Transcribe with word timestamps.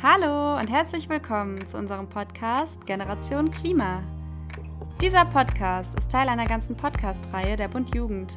Hallo 0.00 0.56
und 0.56 0.70
herzlich 0.70 1.08
willkommen 1.08 1.66
zu 1.66 1.76
unserem 1.76 2.08
Podcast 2.08 2.86
Generation 2.86 3.50
Klima. 3.50 4.00
Dieser 5.02 5.24
Podcast 5.24 5.96
ist 5.96 6.08
Teil 6.08 6.28
einer 6.28 6.46
ganzen 6.46 6.76
Podcast-Reihe 6.76 7.56
der 7.56 7.66
Bund 7.66 7.92
Jugend. 7.92 8.36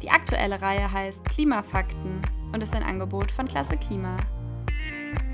Die 0.00 0.08
aktuelle 0.08 0.62
Reihe 0.62 0.90
heißt 0.90 1.26
Klimafakten 1.26 2.22
und 2.54 2.62
ist 2.62 2.74
ein 2.74 2.82
Angebot 2.82 3.30
von 3.30 3.46
Klasse 3.46 3.76
Klima. 3.76 4.16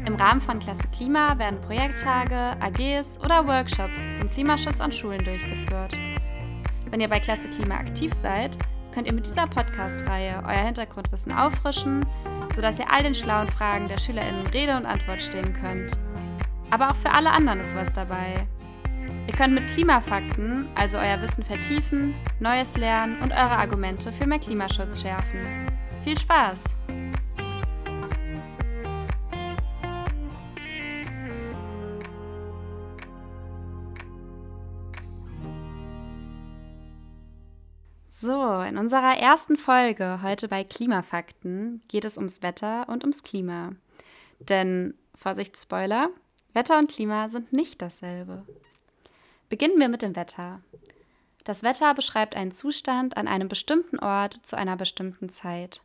Im 0.04 0.16
Rahmen 0.16 0.40
von 0.40 0.58
Klasse 0.58 0.88
Klima 0.88 1.38
werden 1.38 1.60
Projekttage, 1.60 2.56
AGs 2.60 3.20
oder 3.20 3.46
Workshops 3.46 4.00
zum 4.18 4.28
Klimaschutz 4.28 4.80
an 4.80 4.90
Schulen 4.90 5.22
durchgeführt. 5.22 5.96
Wenn 6.90 7.00
ihr 7.00 7.08
bei 7.08 7.20
Klasse 7.20 7.48
Klima 7.48 7.76
aktiv 7.76 8.12
seid, 8.12 8.58
könnt 8.92 9.06
ihr 9.06 9.12
mit 9.12 9.26
dieser 9.26 9.46
Podcast-Reihe 9.46 10.42
euer 10.44 10.64
Hintergrundwissen 10.64 11.30
auffrischen 11.30 12.04
sodass 12.54 12.78
ihr 12.78 12.90
all 12.90 13.02
den 13.02 13.14
schlauen 13.14 13.48
Fragen 13.48 13.88
der 13.88 13.98
SchülerInnen 13.98 14.46
Rede 14.48 14.76
und 14.76 14.86
Antwort 14.86 15.22
stehen 15.22 15.54
könnt. 15.60 15.96
Aber 16.70 16.90
auch 16.90 16.96
für 16.96 17.10
alle 17.10 17.30
anderen 17.30 17.60
ist 17.60 17.74
was 17.74 17.92
dabei. 17.92 18.34
Ihr 19.26 19.34
könnt 19.34 19.54
mit 19.54 19.68
Klimafakten 19.68 20.68
also 20.74 20.98
euer 20.98 21.20
Wissen 21.22 21.44
vertiefen, 21.44 22.14
Neues 22.40 22.76
lernen 22.76 23.16
und 23.22 23.32
eure 23.32 23.58
Argumente 23.58 24.12
für 24.12 24.26
mehr 24.26 24.38
Klimaschutz 24.38 25.02
schärfen. 25.02 25.40
Viel 26.04 26.18
Spaß! 26.18 26.76
So, 38.24 38.62
in 38.62 38.78
unserer 38.78 39.18
ersten 39.18 39.58
Folge 39.58 40.20
heute 40.22 40.48
bei 40.48 40.64
Klimafakten 40.64 41.82
geht 41.88 42.06
es 42.06 42.16
ums 42.16 42.40
Wetter 42.40 42.88
und 42.88 43.04
ums 43.04 43.22
Klima. 43.22 43.72
Denn, 44.38 44.94
Vorsicht, 45.14 45.58
Spoiler, 45.58 46.08
Wetter 46.54 46.78
und 46.78 46.90
Klima 46.90 47.28
sind 47.28 47.52
nicht 47.52 47.82
dasselbe. 47.82 48.46
Beginnen 49.50 49.78
wir 49.78 49.90
mit 49.90 50.00
dem 50.00 50.16
Wetter. 50.16 50.62
Das 51.44 51.62
Wetter 51.62 51.92
beschreibt 51.92 52.34
einen 52.34 52.52
Zustand 52.52 53.18
an 53.18 53.28
einem 53.28 53.48
bestimmten 53.48 53.98
Ort 53.98 54.40
zu 54.46 54.56
einer 54.56 54.78
bestimmten 54.78 55.28
Zeit. 55.28 55.82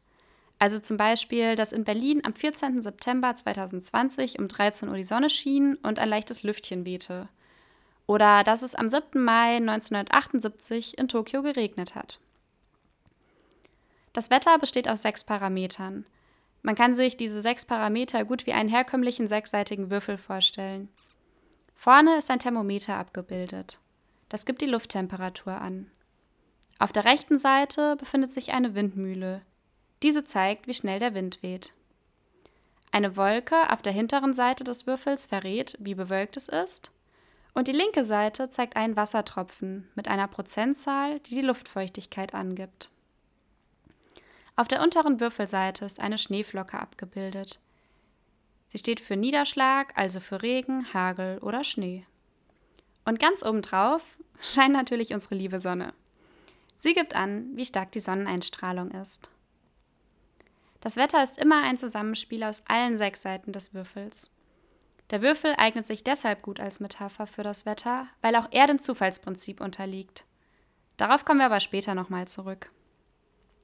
Also 0.60 0.80
zum 0.80 0.96
Beispiel, 0.96 1.58
dass 1.58 1.74
in 1.74 1.84
Berlin 1.84 2.22
am 2.24 2.36
14. 2.36 2.82
September 2.82 3.36
2020 3.36 4.40
um 4.40 4.48
13 4.48 4.88
Uhr 4.88 4.96
die 4.96 5.04
Sonne 5.04 5.30
schien 5.30 5.76
und 5.84 6.00
ein 6.00 6.08
leichtes 6.08 6.44
Lüftchen 6.44 6.86
wehte. 6.86 7.28
Oder 8.08 8.46
dass 8.46 8.62
es 8.62 8.76
am 8.76 8.88
7. 8.88 9.22
Mai 9.22 9.58
1978 9.58 10.98
in 10.98 11.10
Tokio 11.10 11.44
geregnet 11.44 11.96
hat. 11.96 12.22
Das 14.14 14.30
Wetter 14.30 14.58
besteht 14.58 14.90
aus 14.90 15.02
sechs 15.02 15.24
Parametern. 15.24 16.06
Man 16.62 16.76
kann 16.76 16.96
sich 16.96 17.16
diese 17.16 17.42
sechs 17.42 17.66
Parameter 17.66 18.26
gut 18.26 18.46
wie 18.46 18.54
einen 18.54 18.70
herkömmlichen 18.70 19.28
sechsseitigen 19.28 19.90
Würfel 19.90 20.18
vorstellen. 20.18 20.90
Vorne 21.76 22.18
ist 22.18 22.30
ein 22.30 22.40
Thermometer 22.40 22.96
abgebildet. 22.96 23.80
Das 24.28 24.46
gibt 24.46 24.62
die 24.62 24.66
Lufttemperatur 24.66 25.54
an. 25.54 25.90
Auf 26.78 26.92
der 26.92 27.06
rechten 27.06 27.40
Seite 27.40 27.96
befindet 27.96 28.34
sich 28.34 28.52
eine 28.52 28.76
Windmühle. 28.76 29.42
Diese 30.04 30.24
zeigt, 30.26 30.68
wie 30.68 30.74
schnell 30.74 31.00
der 31.00 31.14
Wind 31.14 31.42
weht. 31.42 31.74
Eine 32.92 33.16
Wolke 33.16 33.72
auf 33.72 33.82
der 33.82 33.94
hinteren 33.94 34.34
Seite 34.34 34.64
des 34.64 34.88
Würfels 34.88 35.28
verrät, 35.28 35.78
wie 35.80 35.96
bewölkt 35.96 36.38
es 36.38 36.48
ist. 36.48 36.92
Und 37.54 37.68
die 37.68 37.74
linke 37.74 38.06
Seite 38.06 38.50
zeigt 38.50 38.76
einen 38.76 38.96
Wassertropfen 38.96 39.90
mit 39.96 40.08
einer 40.08 40.28
Prozentzahl, 40.28 41.20
die 41.20 41.36
die 41.36 41.42
Luftfeuchtigkeit 41.42 42.34
angibt. 42.34 42.92
Auf 44.60 44.68
der 44.68 44.84
unteren 44.84 45.22
Würfelseite 45.22 45.86
ist 45.86 46.02
eine 46.02 46.18
Schneeflocke 46.18 46.78
abgebildet. 46.78 47.62
Sie 48.68 48.78
steht 48.78 49.00
für 49.00 49.16
Niederschlag, 49.16 49.94
also 49.96 50.20
für 50.20 50.42
Regen, 50.42 50.94
Hagel 50.94 51.38
oder 51.38 51.64
Schnee. 51.64 52.06
Und 53.06 53.20
ganz 53.20 53.42
obendrauf 53.42 54.02
scheint 54.42 54.74
natürlich 54.74 55.14
unsere 55.14 55.36
liebe 55.36 55.62
Sonne. 55.62 55.94
Sie 56.78 56.94
gibt 56.94 57.16
an, 57.16 57.56
wie 57.56 57.66
stark 57.66 57.94
die 57.94 58.02
Sonneneinstrahlung 58.02 58.92
ist. 58.92 59.30
Das 60.82 60.98
Wetter 60.98 61.24
ist 61.24 61.38
immer 61.38 61.64
ein 61.64 61.78
Zusammenspiel 61.78 62.44
aus 62.44 62.64
allen 62.68 62.98
sechs 62.98 63.22
Seiten 63.22 63.54
des 63.54 63.74
Würfels. 63.74 64.30
Der 65.10 65.22
Würfel 65.22 65.56
eignet 65.58 65.88
sich 65.88 66.04
deshalb 66.04 66.42
gut 66.42 66.60
als 66.60 66.82
Metapher 66.82 67.28
für 67.28 67.44
das 67.44 67.66
Wetter, 67.66 68.08
weil 68.22 68.36
auch 68.36 68.50
er 68.52 68.68
dem 68.68 68.80
Zufallsprinzip 68.80 69.62
unterliegt. 69.62 70.26
Darauf 70.98 71.24
kommen 71.24 71.40
wir 71.40 71.46
aber 71.46 71.62
später 71.62 71.96
nochmal 71.96 72.28
zurück. 72.28 72.70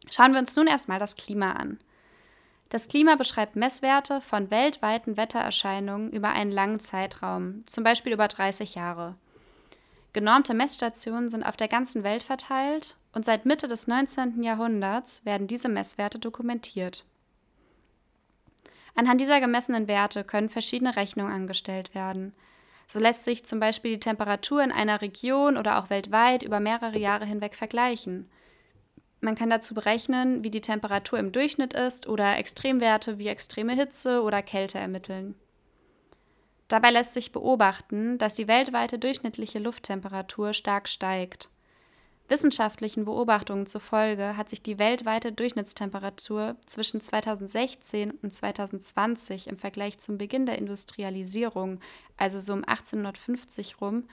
Schauen 0.10 0.34
wir 0.34 0.40
uns 0.40 0.56
nun 0.56 0.68
erstmal 0.68 1.00
das 1.00 1.16
Klima 1.16 1.54
an. 1.54 1.80
Das 2.70 2.88
Klima 2.88 3.16
beschreibt 3.16 3.56
Messwerte 3.56 4.22
von 4.22 4.50
weltweiten 4.52 5.18
Wettererscheinungen 5.18 6.12
über 6.12 6.30
einen 6.30 6.52
langen 6.52 6.80
Zeitraum, 6.80 7.64
zum 7.68 7.84
Beispiel 7.84 8.14
über 8.14 8.28
30 8.28 8.76
Jahre. 8.76 9.16
Genormte 10.14 10.54
Messstationen 10.54 11.30
sind 11.30 11.44
auf 11.44 11.58
der 11.58 11.68
ganzen 11.68 12.04
Welt 12.04 12.24
verteilt 12.24 12.96
und 13.14 13.26
seit 13.26 13.46
Mitte 13.46 13.68
des 13.68 13.88
19. 13.88 14.42
Jahrhunderts 14.44 15.26
werden 15.26 15.48
diese 15.48 15.70
Messwerte 15.70 16.20
dokumentiert. 16.20 17.06
Anhand 18.96 19.20
dieser 19.20 19.42
gemessenen 19.42 19.88
Werte 19.88 20.24
können 20.24 20.50
verschiedene 20.50 20.96
Rechnungen 20.96 21.34
angestellt 21.34 21.94
werden. 21.94 22.34
So 22.88 23.00
lässt 23.00 23.26
sich 23.26 23.46
zum 23.46 23.60
Beispiel 23.60 23.92
die 23.92 24.00
Temperatur 24.00 24.64
in 24.64 24.72
einer 24.72 25.02
Region 25.02 25.58
oder 25.58 25.80
auch 25.80 25.90
weltweit 25.90 26.44
über 26.44 26.60
mehrere 26.60 26.98
Jahre 26.98 27.26
hinweg 27.26 27.56
vergleichen. 27.56 28.30
Man 29.22 29.36
kann 29.36 29.50
dazu 29.50 29.74
berechnen, 29.74 30.44
wie 30.44 30.52
die 30.52 30.62
Temperatur 30.62 31.18
im 31.20 31.32
Durchschnitt 31.32 31.74
ist 31.74 32.08
oder 32.08 32.38
Extremwerte 32.38 33.18
wie 33.18 33.28
extreme 33.28 33.74
Hitze 33.74 34.22
oder 34.22 34.42
Kälte 34.42 34.78
ermitteln. 34.78 35.36
Dabei 36.68 36.92
lässt 36.92 37.14
sich 37.14 37.32
beobachten, 37.32 38.18
dass 38.18 38.34
die 38.34 38.48
weltweite 38.48 38.98
durchschnittliche 38.98 39.60
Lufttemperatur 39.60 40.54
stark 40.54 40.90
steigt. 40.90 41.50
Wissenschaftlichen 42.28 43.06
Beobachtungen 43.06 43.68
zufolge 43.68 44.36
hat 44.36 44.50
sich 44.50 44.64
die 44.64 44.80
weltweite 44.80 45.32
Durchschnittstemperatur 45.32 46.56
zwischen 46.66 47.00
2016 47.00 48.12
und 48.12 48.34
2020 48.34 49.48
im 49.48 49.58
Vergleich 49.58 50.00
zum 50.00 50.18
Beginn 50.18 50.48
der 50.48 50.58
Industrialisierung, 50.58 51.82
also 52.18 52.40
so 52.40 52.54
um 52.54 52.64
1850 52.64 53.80
rum, 53.80 54.06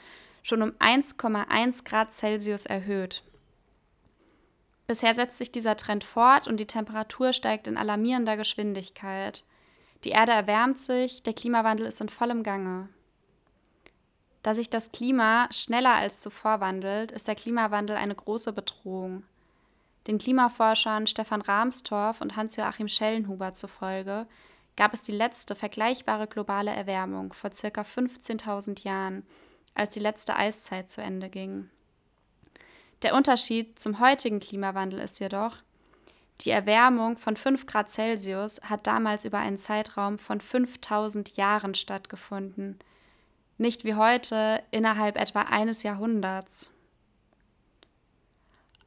schon 0.43 0.61
um 0.61 0.73
1,1 0.73 1.85
Grad 1.85 2.13
Celsius 2.13 2.67
erhöht. 2.67 3.23
Bisher 4.93 5.15
setzt 5.15 5.39
sich 5.39 5.51
dieser 5.51 5.79
Trend 5.79 6.05
fort 6.05 6.47
und 6.47 6.59
die 6.59 6.67
Temperatur 6.67 7.33
steigt 7.33 7.67
in 7.67 7.79
alarmierender 7.79 8.37
Geschwindigkeit. 8.37 9.43
Die 10.05 10.11
Erde 10.11 10.33
erwärmt 10.33 10.81
sich, 10.81 11.23
der 11.23 11.33
Klimawandel 11.33 11.87
ist 11.87 12.03
in 12.03 12.11
vollem 12.11 12.43
Gange. 12.43 12.91
Da 14.43 14.53
sich 14.53 14.69
das 14.69 14.93
Klima 14.93 15.49
schneller 15.51 15.95
als 15.95 16.21
zuvor 16.21 16.61
wandelt, 16.61 17.11
ist 17.11 17.27
der 17.27 17.37
Klimawandel 17.37 17.97
eine 17.97 18.15
große 18.15 18.53
Bedrohung. 18.53 19.25
Den 20.09 20.19
Klimaforschern 20.19 21.07
Stefan 21.07 21.41
Rahmstorff 21.41 22.21
und 22.21 22.37
Hans-Joachim 22.37 22.89
Schellenhuber 22.89 23.55
zufolge 23.55 24.27
gab 24.77 24.93
es 24.93 25.01
die 25.01 25.13
letzte 25.13 25.55
vergleichbare 25.55 26.27
globale 26.27 26.71
Erwärmung 26.71 27.33
vor 27.33 27.49
ca. 27.49 27.81
15.000 27.81 28.85
Jahren, 28.85 29.25
als 29.73 29.95
die 29.95 30.01
letzte 30.01 30.37
Eiszeit 30.37 30.91
zu 30.91 31.01
Ende 31.01 31.31
ging. 31.31 31.71
Der 33.03 33.15
Unterschied 33.15 33.79
zum 33.81 33.99
heutigen 33.99 34.39
Klimawandel 34.39 35.01
ist 35.01 35.19
jedoch, 35.19 35.57
die 36.43 36.51
Erwärmung 36.51 37.17
von 37.17 37.37
5 37.37 37.67
Grad 37.67 37.91
Celsius 37.91 38.61
hat 38.63 38.87
damals 38.87 39.25
über 39.25 39.39
einen 39.39 39.59
Zeitraum 39.59 40.19
von 40.19 40.41
5000 40.41 41.37
Jahren 41.37 41.75
stattgefunden, 41.75 42.79
nicht 43.59 43.85
wie 43.85 43.95
heute 43.95 44.63
innerhalb 44.71 45.17
etwa 45.17 45.43
eines 45.43 45.83
Jahrhunderts. 45.83 46.73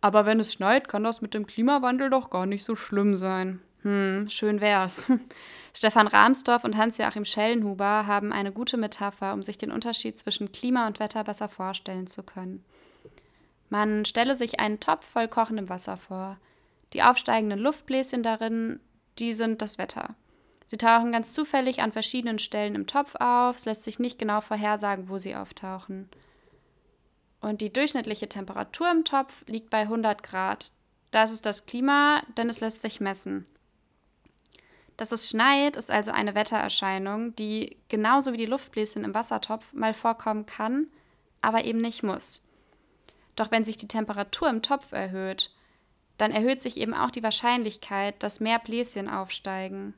Aber 0.02 0.26
wenn 0.26 0.40
es 0.40 0.54
schneit, 0.54 0.88
kann 0.88 1.04
das 1.04 1.22
mit 1.22 1.34
dem 1.34 1.48
Klimawandel 1.48 2.10
doch 2.10 2.30
gar 2.30 2.46
nicht 2.46 2.64
so 2.64 2.76
schlimm 2.76 3.16
sein. 3.16 3.62
Hm, 3.82 4.28
schön 4.30 4.62
wär's. 4.62 5.12
Stefan 5.74 6.08
Rahmsdorf 6.08 6.64
und 6.64 6.78
Hans-Joachim 6.78 7.26
Schellenhuber 7.26 8.08
haben 8.08 8.32
eine 8.32 8.52
gute 8.52 8.78
Metapher, 8.78 9.34
um 9.34 9.44
sich 9.44 9.58
den 9.58 9.72
Unterschied 9.72 10.18
zwischen 10.18 10.52
Klima 10.52 10.88
und 10.88 11.00
Wetter 11.00 11.24
besser 11.24 11.50
vorstellen 11.50 12.08
zu 12.08 12.24
können. 12.24 12.64
Man 13.70 14.06
stelle 14.06 14.36
sich 14.36 14.60
einen 14.60 14.80
Topf 14.80 15.06
voll 15.06 15.28
kochendem 15.28 15.70
Wasser 15.70 15.98
vor. 15.98 16.38
Die 16.94 17.04
aufsteigenden 17.04 17.60
Luftbläschen 17.60 18.24
darin, 18.24 18.80
die 19.20 19.34
sind 19.34 19.62
das 19.62 19.78
Wetter. 19.78 20.16
Sie 20.66 20.78
tauchen 20.78 21.12
ganz 21.12 21.34
zufällig 21.34 21.82
an 21.82 21.92
verschiedenen 21.92 22.40
Stellen 22.40 22.76
im 22.76 22.88
Topf 22.88 23.16
auf, 23.20 23.58
es 23.58 23.66
lässt 23.66 23.84
sich 23.84 24.00
nicht 24.00 24.18
genau 24.18 24.42
vorhersagen, 24.42 25.10
wo 25.10 25.18
sie 25.18 25.36
auftauchen. 25.36 26.10
Und 27.40 27.62
die 27.62 27.72
durchschnittliche 27.72 28.28
Temperatur 28.28 28.90
im 28.90 29.04
Topf 29.04 29.46
liegt 29.46 29.70
bei 29.70 29.82
100 29.82 30.24
Grad. 30.24 30.72
Das 31.12 31.32
ist 31.32 31.46
das 31.46 31.68
Klima, 31.68 32.24
denn 32.38 32.50
es 32.50 32.60
lässt 32.60 32.82
sich 32.82 33.00
messen. 33.00 33.46
Dass 34.98 35.12
es 35.12 35.30
schneit, 35.30 35.76
ist 35.76 35.92
also 35.92 36.12
eine 36.12 36.36
Wettererscheinung, 36.36 37.36
die 37.36 37.78
genauso 37.90 38.34
wie 38.34 38.38
die 38.38 38.46
Luftbläschen 38.46 39.04
im 39.04 39.14
Wassertopf 39.14 39.74
mal 39.74 39.94
vorkommen 39.94 40.46
kann, 40.46 40.88
aber 41.42 41.66
eben 41.66 41.82
nicht 41.82 42.02
muss. 42.02 42.42
Doch 43.36 43.52
wenn 43.52 43.66
sich 43.66 43.78
die 43.78 43.88
Temperatur 43.88 44.50
im 44.50 44.62
Topf 44.62 44.92
erhöht, 44.92 45.52
dann 46.18 46.32
erhöht 46.32 46.62
sich 46.62 46.78
eben 46.78 46.94
auch 46.94 47.12
die 47.12 47.24
Wahrscheinlichkeit, 47.24 48.22
dass 48.24 48.40
mehr 48.40 48.60
Bläschen 48.60 49.10
aufsteigen. 49.10 49.94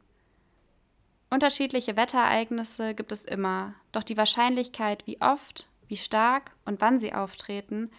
Unterschiedliche 1.29 1.97
Wetterereignisse 1.97 2.95
gibt 2.95 3.11
es 3.11 3.25
immer, 3.25 3.73
doch 3.91 4.03
die 4.03 4.17
Wahrscheinlichkeit, 4.17 5.05
wie 5.05 5.21
oft, 5.21 5.67
wie 5.87 5.97
stark 5.97 6.51
und 6.65 6.81
wann 6.81 6.99
sie 6.99 7.13
auftreten, 7.13 7.91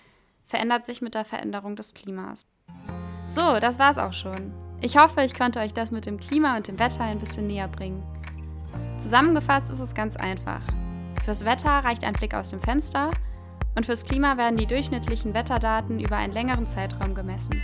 verändert 0.46 0.86
sich 0.86 1.02
mit 1.02 1.14
der 1.14 1.26
Veränderung 1.26 1.76
des 1.76 1.94
Klimas. 1.94 2.42
So, 3.26 3.58
das 3.60 3.78
war's 3.78 3.98
auch 3.98 4.14
schon. 4.14 4.52
Ich 4.80 4.96
hoffe, 4.96 5.22
ich 5.22 5.34
konnte 5.34 5.60
euch 5.60 5.74
das 5.74 5.90
mit 5.90 6.06
dem 6.06 6.18
Klima 6.18 6.56
und 6.56 6.66
dem 6.68 6.78
Wetter 6.78 7.02
ein 7.02 7.18
bisschen 7.18 7.46
näher 7.46 7.68
bringen. 7.68 8.02
Zusammengefasst 8.98 9.68
ist 9.70 9.80
es 9.80 9.94
ganz 9.94 10.16
einfach. 10.16 10.62
Fürs 11.24 11.44
Wetter 11.44 11.70
reicht 11.70 12.04
ein 12.04 12.14
Blick 12.14 12.32
aus 12.32 12.50
dem 12.50 12.62
Fenster 12.62 13.10
und 13.78 13.86
fürs 13.86 14.04
Klima 14.04 14.36
werden 14.36 14.56
die 14.56 14.66
durchschnittlichen 14.66 15.34
Wetterdaten 15.34 16.00
über 16.00 16.16
einen 16.16 16.32
längeren 16.32 16.68
Zeitraum 16.68 17.14
gemessen. 17.14 17.62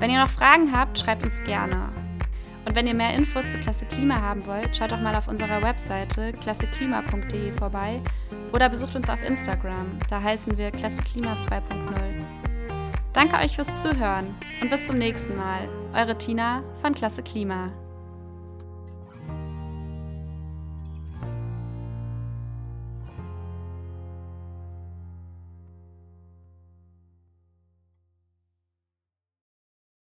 Wenn 0.00 0.10
ihr 0.10 0.18
noch 0.18 0.30
Fragen 0.30 0.76
habt, 0.76 0.98
schreibt 0.98 1.24
uns 1.24 1.40
gerne. 1.44 1.90
Und 2.64 2.74
wenn 2.74 2.88
ihr 2.88 2.94
mehr 2.96 3.14
Infos 3.14 3.48
zu 3.48 3.56
Klasse 3.58 3.86
Klima 3.86 4.20
haben 4.20 4.44
wollt, 4.48 4.76
schaut 4.76 4.90
doch 4.90 5.00
mal 5.00 5.14
auf 5.14 5.28
unserer 5.28 5.62
Webseite 5.62 6.32
klasseklima.de 6.32 7.52
vorbei 7.52 8.00
oder 8.52 8.68
besucht 8.68 8.96
uns 8.96 9.08
auf 9.08 9.22
Instagram. 9.22 9.86
Da 10.10 10.20
heißen 10.20 10.58
wir 10.58 10.72
Klasse 10.72 11.04
Klima 11.04 11.36
2.0. 11.48 12.24
Danke 13.12 13.36
euch 13.36 13.54
fürs 13.54 13.80
Zuhören 13.80 14.34
und 14.60 14.70
bis 14.70 14.88
zum 14.88 14.98
nächsten 14.98 15.36
Mal. 15.36 15.68
Eure 15.94 16.18
Tina 16.18 16.64
von 16.82 16.92
Klasse 16.92 17.22
Klima. 17.22 17.70